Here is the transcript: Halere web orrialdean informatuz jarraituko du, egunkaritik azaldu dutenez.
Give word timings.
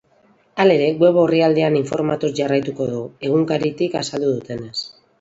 Halere 0.63 0.87
web 1.03 1.19
orrialdean 1.25 1.77
informatuz 1.81 2.33
jarraituko 2.41 2.91
du, 2.97 3.05
egunkaritik 3.31 4.03
azaldu 4.05 4.37
dutenez. 4.37 4.77